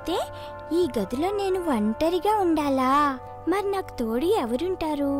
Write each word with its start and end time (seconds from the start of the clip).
అయితే 0.00 0.18
ఈ 0.72 0.88
గదిలో 0.98 1.28
నేను 1.30 1.58
ఒంటరిగా 1.76 2.32
ఉండాలా? 2.40 3.18
మరి 3.48 3.66
నాకు 3.70 3.92
తోడు 3.98 4.28
ఎవరుంటారు? 4.42 5.14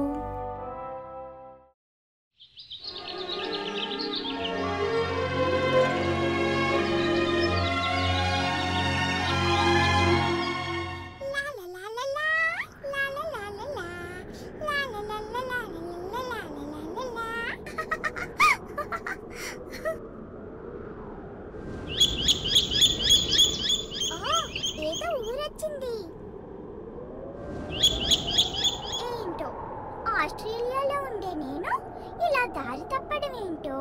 దారి 32.70 32.82
తప్పడం 32.82 33.32
ఏంటో 33.36 33.78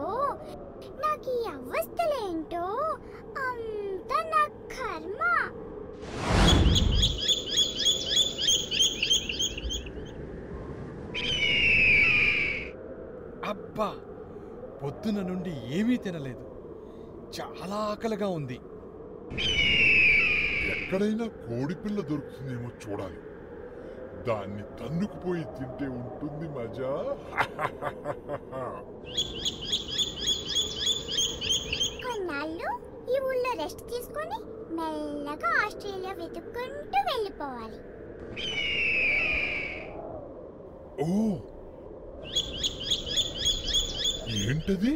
నాకు 1.02 1.31
ఈ 1.31 1.41
అవస్థలేంటో? 1.47 2.63
అంతా 3.41 4.17
నా 4.30 4.43
కర్మ. 4.73 5.21
అబ్బా 13.49 13.89
పొద్దున 14.83 15.22
నుండి 15.22 15.53
ఏమీ 15.80 15.97
తినలేదు. 15.97 16.45
చాలా 17.39 17.80
ఆకలిగా 17.91 18.28
ఉంది. 18.28 18.59
ఎక్కడైనా 20.75 21.28
కోడిపిల్ల 21.47 22.00
దొరుకుతుందేమో 22.02 22.72
చూడాలి. 22.83 23.19
దాన్ని 24.28 24.64
తన్నుకుపోయి 24.80 25.44
తింటే 25.44 25.88
ఉంటుంది 25.88 26.48
మజా. 26.50 26.92
కొన్నాళ్ళు 32.03 32.70
ఈ 33.12 33.20
ఊళ్ళో 33.20 33.64
రెస్ట్ 33.64 33.90
తీసుకొని 33.90 34.38
మెల్లగా 34.75 35.66
ఆస్ట్రేలియా 35.66 36.14
వెతుక్కుంటూ 36.14 37.00
వెళ్ళిపోవాలి. 37.09 37.80
ఓ! 41.02 41.08
ఏంటది? 44.42 44.94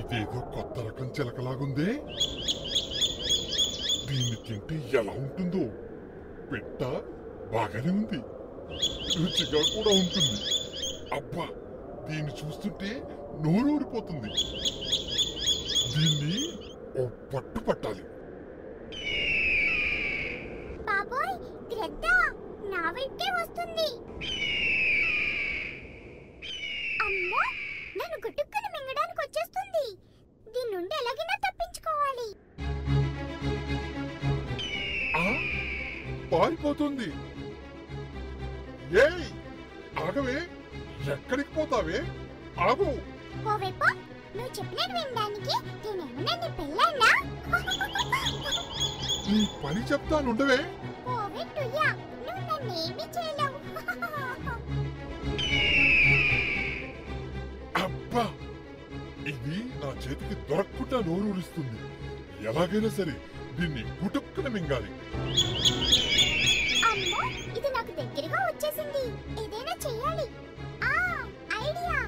ఇదేదో 0.00 0.40
కొత్త 0.54 0.80
రకం 0.80 1.06
చిలకలాగుందే. 1.06 1.88
దీన్ని 4.06 4.36
తింటే 4.46 4.98
ఎలా 4.98 5.12
ఉంటుందో 5.12 5.64
పెట్ట? 6.52 6.80
బాగానే 7.54 7.90
ఉంది. 8.00 8.18
రుచిగా 9.20 9.60
కూడా 9.74 9.90
ఉంటుంది. 10.02 10.38
అబ్బా 11.16 11.46
దీన్ని 12.06 12.32
చూస్తుంటే 12.40 12.90
నోరు 13.44 13.68
ఊరిపోతుంది 13.74 14.30
దీన్ని 15.94 16.38
ఓ 17.00 17.02
పట్టు 17.32 17.60
పట్టాలి. 17.66 18.04
బాబోయ్ 20.88 21.34
గ్రద్ద 21.72 22.06
నా 22.72 22.82
వైపే 22.96 23.28
వస్తుంది. 23.38 23.88
అమ్మో 27.06 27.42
నన్ను 27.98 28.18
మింగడానికి 28.76 29.20
వచ్చేస్తుంది. 29.26 29.86
దీని 30.54 30.70
నుండి 30.76 30.94
ఎలాగైనా 31.02 31.36
తప్పించుకోవాలి. 31.46 32.28
పారిపోతుంది. 36.32 37.06
ఏయ్ 39.00 39.26
ఆగవే 40.04 40.38
ఎక్కడికి 41.14 41.50
పోతావే? 41.56 41.98
ఆగు. 42.66 42.88
ఓవైపు 43.50 43.88
నువ్వు 44.36 44.50
చెప్పినట్టు 44.58 44.94
వినడానికి 44.96 45.54
నేనేమన్నా 45.84 46.34
నీ 46.40 46.48
పెళ్ళన్నా 46.58 47.10
పని 49.62 49.80
చెప్తానుండవే 49.90 50.58
నువ్వు 51.06 51.26
నన్నేమీ 52.48 53.04
చేయలేవు. 53.16 53.58
అబ్బా 57.82 58.24
ఇది 59.32 59.58
నా 59.82 59.90
చేతికి 60.04 60.36
దొరకకుండా 60.50 60.98
నోరూరిస్తుంది. 61.08 61.78
ఎలాగైనా 62.48 62.90
సరే 62.98 63.14
దీన్ని 63.58 63.82
గుటుక్కున 64.00 64.48
మింగాలి. 64.48 64.90
వచ్చేసింది 68.72 69.02
ఏదైనా 69.42 69.72
చేయాలి 69.84 70.26
ఆ 70.84 70.92
ఐడియా. 71.62 71.98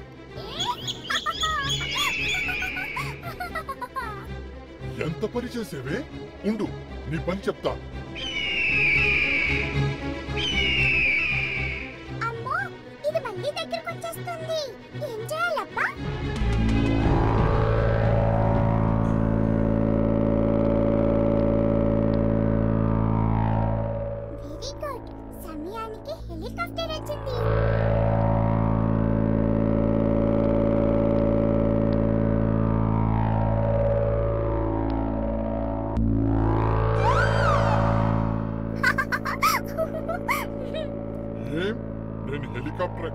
ఎంత 5.05 5.23
పని 5.25 5.49
చేసేవే? 5.55 5.97
ఉండు 6.49 6.67
నీ 7.09 7.17
పని 7.27 7.41
చెప్తా. 7.47 7.71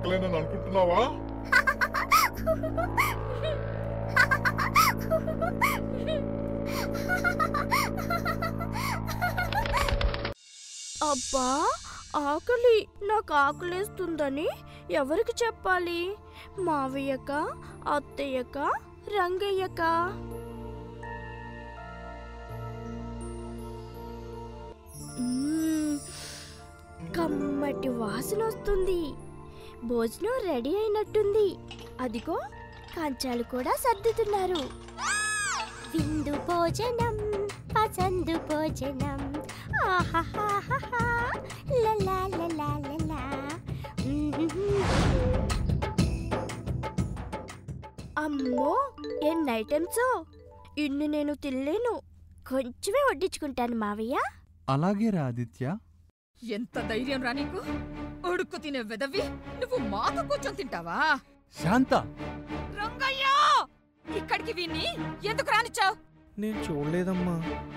ఎక్కలేనని 0.01 0.37
అనుకుంటున్నావా? 0.37 1.01
అబ్బా 11.11 11.49
ఆకలి. 12.17 12.79
నాకు 13.03 13.35
ఆకలేస్తుందని 13.35 14.49
ఎవరికి 14.91 15.33
చెప్పాలి? 15.45 16.01
మావయ్యక 16.59 17.33
అత్తయ్యక 17.95 18.59
రంగయ్యక. 19.17 19.83
కమ్మటి 27.17 27.89
వాసన 27.89 28.43
వస్తుంది. 28.45 29.03
భోజనం 29.85 30.55
రెడీ 30.55 30.77
అయినట్టుంది. 30.77 31.57
అదిగో 32.01 32.41
కంచాలు 32.97 33.43
కూడా 33.43 33.73
సర్దుతున్నారు. 33.73 34.91
విందు 35.97 36.33
భోజనం 36.33 37.49
పసందు 37.77 38.39
భోజనం. 38.39 39.43
ఆహాహాహాహా, 39.89 41.33
లలా 41.73 42.27
లలా 42.27 42.79
లలా. 42.79 43.21
అమ్మో 48.19 48.91
ఎన్ని 49.23 49.53
ఐటమ్స్. 49.53 50.23
ఇన్ని 50.79 51.09
నేను 51.09 51.35
తినలేను. 51.35 52.01
కొంచెమే 52.49 53.07
వడ్డించుకుంటాను 53.11 53.77
మావయ్య. 53.77 54.17
అలాగే 54.69 55.11
రా 55.11 55.27
ఆదిత్య. 55.27 55.77
ఎంత 56.39 56.81
ధైర్యం 56.81 57.23
రా 57.23 57.33
నీకు? 57.33 57.61
ఉడుక్కు 58.29 58.57
తినే 58.57 58.83
వెదవి? 58.83 59.23
నువ్వు 59.61 59.79
మాతో 59.89 60.23
కూర్చొని 60.23 60.57
తింటావా? 60.57 61.19
శాంత! 61.63 61.95
రంగయ్యా! 62.79 63.35
ఇక్కడికి 64.17 64.53
విన్ని 64.53 64.87
ఎందుకు 65.29 65.51
రానిచ్చావు? 65.51 65.97
నేను 66.39 66.59
చూడలేదమ్మా. 66.59 67.35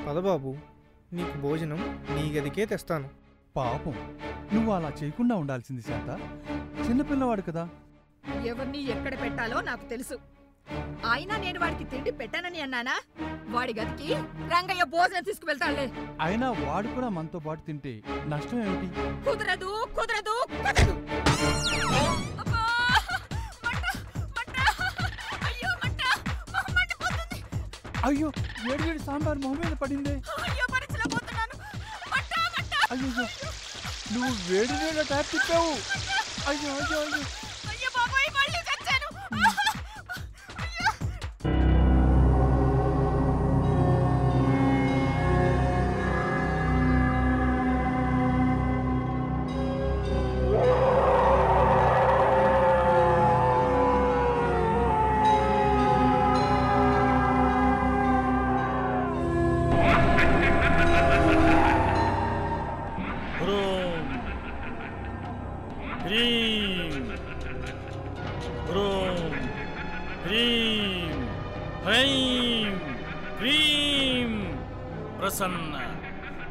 పదబాబు 0.08 0.56
నీకు 1.14 1.38
భోజనం 1.38 1.82
నీ 2.10 2.32
గదికే 2.32 2.66
తెస్తాను. 2.66 3.10
పాపం. 3.56 3.96
నువ్వు 4.54 4.74
అలా 4.74 4.90
చేయకుండా 5.04 5.36
ఉండాల్సింది 5.36 5.82
శాంత. 5.82 6.10
చిన్నపిల్లవాడు 6.88 7.42
కదా. 7.42 7.70
ఎవరిని 8.46 8.84
ఎక్కడ 8.84 9.22
పెట్టాలో 9.22 9.62
నాకు 9.62 9.86
తెలుసు. 9.86 10.16
అయినా 11.14 11.36
నేను 11.38 11.60
వాడికి 11.60 11.86
తిండి 11.92 12.12
పెట్టానని 12.20 12.60
అన్నానా? 12.66 12.96
వాడి 13.56 13.74
గదికి 13.80 14.10
రంగయ్య 14.54 14.84
భోజనం 14.94 15.24
తీసుకువెళ్తాడులే. 15.24 15.86
అయినా 16.22 16.50
వాడు 16.64 16.88
కూడా 16.96 17.10
మనతో 17.18 17.42
పాటు 17.48 17.62
తింటే 17.68 17.94
నష్టం 18.34 18.62
ఏమిటి? 18.66 18.88
కుదరదు 19.28 19.72
కుదరదు 19.98 20.36
కుదరదు! 20.56 20.96
అయ్యో 28.08 28.30
వేడి 28.64 28.84
వేడి 28.84 29.02
సాంబార్ 29.06 29.40
మొహం 29.44 29.58
మీద 29.62 29.76
పడిందే. 29.82 30.16
అయ్యో 32.94 33.26
నువ్వు 34.14 34.34
వేడి 34.50 34.74
నీళ్ళ 34.82 35.02
ట్యాప్ 35.12 35.30
తిప్పావు. 35.32 35.72
అయ్యో 36.50 36.72
అయ్యో 36.80 37.00
అయ్యో. 37.06 37.22
హ్రూం 63.44 64.04
హ్రీం 66.04 67.06
హ్రూం 68.68 69.18
హ్రీం 70.26 71.16
హ్రైం 71.86 72.76
హ్రీం 73.40 74.32
ప్రసన్న 75.20 75.76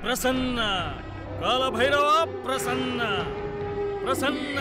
ప్రసన్న 0.03 0.61
కాలభైరవ 1.43 2.09
ప్రసన్న 2.44 3.03
ప్రసన్న 4.05 4.59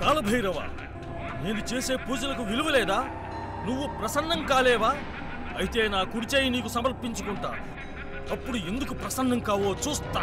కాలభైరవ 0.00 0.58
నేను 1.44 1.60
చేసే 1.74 1.96
పూజలకు 1.96 2.42
విలువ 2.42 2.68
లేదా? 2.68 2.98
నువ్వు 3.66 3.86
ప్రసన్నం 3.86 4.46
కాలేవా? 4.46 4.90
అయితే 5.58 5.88
నా 5.88 6.02
కుడిచేయి 6.02 6.50
నీకు 6.50 6.68
సమర్పించుకుంటా. 6.68 7.50
అప్పుడు 8.30 8.56
ఎందుకు 8.56 8.94
ప్రసన్నం 8.94 9.38
కావో 9.38 9.70
చూస్తా. 9.88 10.22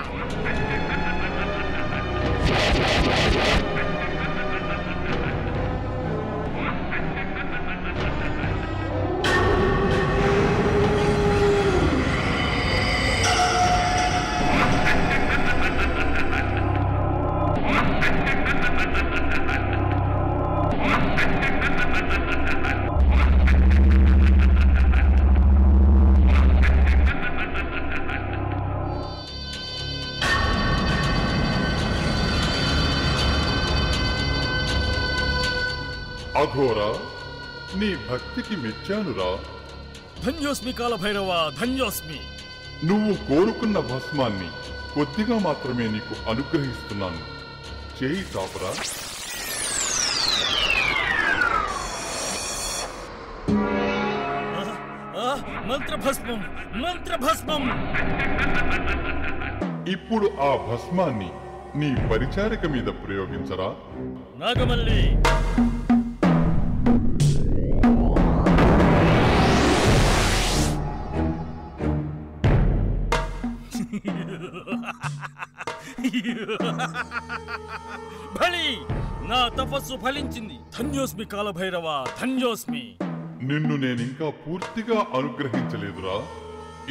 అఘోరా 36.46 36.90
నీ 37.80 37.96
భక్తికి 38.12 38.56
మెచ్చానురా. 38.62 39.30
ధన్యోస్మి 40.26 40.72
కాలభైరవ 40.72 41.52
ధన్యోస్మి. 41.62 42.20
నువ్వు 42.88 43.14
కోరుకున్న 43.14 43.80
భస్మాన్ని 43.80 44.50
కొద్దిగా 44.96 45.40
మాత్రమే 45.40 45.88
నీకు 45.88 46.30
అనుగ్రహిస్తున్నాను. 46.30 47.22
చేయి 48.04 48.24
తాపరా. 48.24 48.74
మంత్రభస్మం 55.66 56.40
మంత్రభస్మం. 56.82 57.64
ఇప్పుడు 59.92 60.26
ఆ 60.26 60.56
భస్మాన్ని 60.56 61.30
నీ 61.76 62.10
పరిచారిక 62.10 62.66
మీద 62.66 62.86
ప్రయోగించరా. 62.86 63.70
నాగమల్లి. 64.46 65.18
బలి 78.38 78.68
నా 79.30 79.48
తపస్సు 79.60 79.96
ఫలించింది. 80.04 80.58
ధన్యోస్మి 80.78 81.26
కాలభైరవ 81.26 82.06
ధన్యోస్మి! 82.22 82.98
నిన్ను 83.42 83.76
నేనింకా 83.76 84.30
పూర్తిగా 84.44 84.98
అనుగ్రహించలేదురా. 85.20 86.18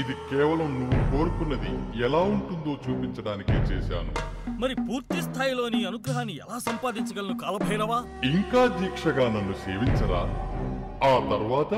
ఇది 0.02 0.14
కేవలం 0.30 0.70
నువ్వు 0.80 1.00
కోరుకున్నది 1.12 2.02
ఎలా 2.04 2.18
ఉంటుందో 2.18 2.72
చూపించడానికే 2.84 3.58
చేశాను. 3.70 4.12
మరి 4.60 4.74
పూర్తి 4.74 5.22
స్థాయిలో 5.22 5.68
నీ 5.68 5.84
అనుగ్రహాన్ని 5.84 6.34
ఎలా 6.34 6.58
సంపాదించగలను 6.58 7.38
కాలభైరవ? 7.38 7.92
ఇంకా 8.24 8.62
దీక్షగా 8.80 9.26
నన్ను 9.28 9.54
సేవించరా. 9.64 10.22
ఆ 11.10 11.12
తర్వాత 11.32 11.72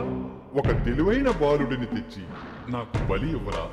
ఒక 0.61 0.69
తెలివైన 0.85 1.31
బాలుడిని 1.31 1.87
తెచ్చి 1.87 2.23
నాకు 2.69 3.13
బలి 3.13 3.31
ఇవ్వరా. 3.31 3.67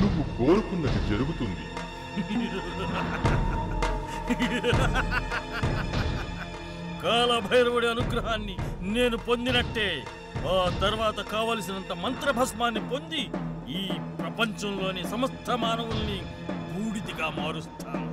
నువ్వు 0.00 0.22
కోరుకున్నది 0.38 1.00
జరుగుతుంది. 1.10 1.66
కాలభైరవుడి 7.02 7.88
అనుగ్రహాన్ని 7.88 8.56
నేను 8.80 9.16
పొందినట్టే. 9.16 10.04
ఆ 10.36 10.78
తర్వాత 10.80 11.20
కావలసినంత 11.20 11.92
మంత్రభస్మాన్ని 11.92 12.88
పొంది 12.88 13.30
ఈ 13.68 13.88
ప్రపంచంలోని 14.18 15.10
సమస్త 15.10 15.50
మానవుల్ని 15.50 16.22
బూడిదిగా 16.74 17.34
మారుస్తాను. 17.38 18.10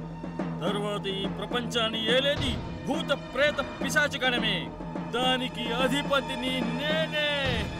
తర్వాత 0.66 1.08
ఈ 1.08 1.28
ప్రపంచాన్ని 1.28 2.18
ఏలేది 2.18 2.58
భూత 2.88 3.34
ప్రేత 3.34 3.84
పిశాచగణమే 3.84 4.68
దానికి 5.16 5.74
అధిపతిని 5.74 6.62
నేనే. 6.62 7.28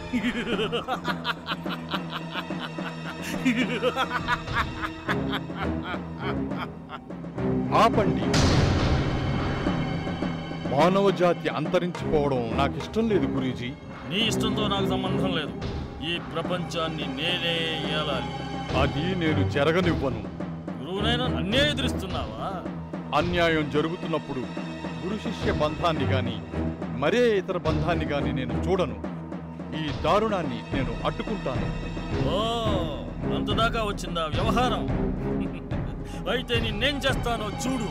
ఆపండి. 7.74 8.22
మానవ 10.76 11.10
జాతి 11.10 11.48
అంతరించిపోవడం 11.48 12.56
నాకు 12.56 12.76
ఇష్టం 12.76 13.08
లేదు 13.08 13.26
గురూజీ. 13.26 13.72
నీ 14.10 14.16
ఇష్టంతో 14.16 14.68
నాకు 14.68 14.88
సంబంధం 14.88 15.36
లేదు. 15.36 15.52
ఈ 16.04 16.18
ప్రపంచాన్ని 16.18 17.06
నేనే 17.06 17.56
ఏలాలి. 17.92 18.48
అది 18.80 19.24
నేను 19.24 19.50
జరగనివ్వను. 19.50 20.24
గురువునైనా 20.80 21.26
నన్నే 21.26 21.58
ఎదురిస్తున్నావా? 21.58 22.62
అన్యాయం 23.18 23.70
జరుగుతున్నప్పుడు 23.70 24.38
గురు 25.06 25.16
శిష్య 25.16 25.52
బంధాన్ని 25.52 26.04
గాని 26.04 26.40
మరే 26.96 27.38
ఇతర 27.38 27.56
బంధాన్ని 27.56 28.04
గాని 28.04 28.32
నేను 28.32 28.64
చూడను. 28.68 28.94
ఈ 29.76 30.02
దారుణాన్ని 30.02 30.60
నేను 30.74 31.06
అడ్డుకుంటాను. 31.06 31.88
ఓ 32.28 32.40
అంతదాకా 33.36 33.84
వచ్చిందా 33.84 34.24
వ్యవహారం? 34.24 35.08
అయితే 36.34 36.54
నిన్నేం 36.60 36.96
చేస్తానో 37.04 37.48
చూడు. 37.62 37.88